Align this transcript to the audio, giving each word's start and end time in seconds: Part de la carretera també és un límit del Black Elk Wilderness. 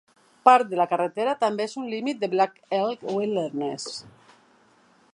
Part 0.47 0.71
de 0.71 0.79
la 0.79 0.87
carretera 0.93 1.35
també 1.43 1.67
és 1.69 1.77
un 1.83 1.91
límit 1.91 2.25
del 2.25 2.33
Black 2.33 2.59
Elk 2.81 3.07
Wilderness. 3.13 3.89